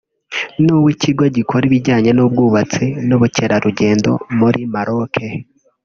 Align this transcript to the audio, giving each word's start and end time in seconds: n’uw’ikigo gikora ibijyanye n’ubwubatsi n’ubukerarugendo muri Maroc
n’uw’ikigo 0.63 1.23
gikora 1.35 1.63
ibijyanye 1.69 2.11
n’ubwubatsi 2.13 2.85
n’ubukerarugendo 3.07 4.09
muri 4.37 4.59
Maroc 4.73 5.13